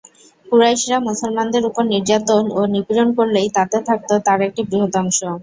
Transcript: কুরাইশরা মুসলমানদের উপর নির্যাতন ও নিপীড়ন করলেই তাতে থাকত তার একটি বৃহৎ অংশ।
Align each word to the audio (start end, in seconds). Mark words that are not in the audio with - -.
কুরাইশরা 0.47 0.97
মুসলমানদের 1.01 1.63
উপর 1.65 1.83
নির্যাতন 1.85 2.43
ও 2.51 2.71
নিপীড়ন 2.73 3.09
করলেই 3.17 3.49
তাতে 3.57 3.77
থাকত 3.87 4.09
তার 4.25 4.39
একটি 4.47 4.61
বৃহৎ 4.69 4.93
অংশ। 5.01 5.19